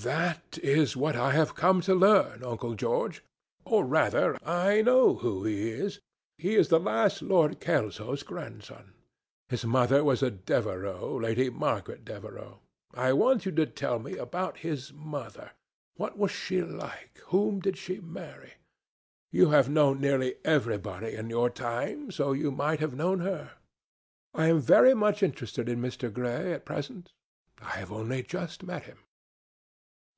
"That 0.00 0.58
is 0.64 0.96
what 0.96 1.14
I 1.16 1.30
have 1.30 1.54
come 1.54 1.80
to 1.82 1.94
learn, 1.94 2.42
Uncle 2.44 2.74
George. 2.74 3.24
Or 3.64 3.84
rather, 3.86 4.36
I 4.44 4.82
know 4.82 5.14
who 5.14 5.44
he 5.44 5.70
is. 5.70 6.00
He 6.38 6.54
is 6.56 6.68
the 6.68 6.80
last 6.80 7.22
Lord 7.22 7.60
Kelso's 7.60 8.22
grandson. 8.22 8.92
His 9.48 9.64
mother 9.64 10.02
was 10.04 10.22
a 10.22 10.30
Devereux, 10.30 11.20
Lady 11.20 11.50
Margaret 11.50 12.04
Devereux. 12.04 12.58
I 12.94 13.12
want 13.12 13.46
you 13.46 13.52
to 13.52 13.64
tell 13.64 13.98
me 14.00 14.16
about 14.16 14.58
his 14.58 14.92
mother. 14.92 15.52
What 15.94 16.18
was 16.18 16.32
she 16.32 16.60
like? 16.62 17.18
Whom 17.26 17.60
did 17.60 17.76
she 17.78 18.00
marry? 18.00 18.54
You 19.30 19.50
have 19.50 19.70
known 19.70 20.00
nearly 20.00 20.34
everybody 20.44 21.14
in 21.14 21.30
your 21.30 21.48
time, 21.48 22.10
so 22.10 22.32
you 22.32 22.50
might 22.50 22.80
have 22.80 22.94
known 22.94 23.20
her. 23.20 23.52
I 24.34 24.48
am 24.48 24.60
very 24.60 24.94
much 24.94 25.22
interested 25.22 25.68
in 25.68 25.80
Mr. 25.80 26.12
Gray 26.12 26.52
at 26.52 26.66
present. 26.66 27.12
I 27.62 27.70
have 27.78 27.92
only 27.92 28.22
just 28.22 28.62
met 28.62 28.82
him." 28.82 28.98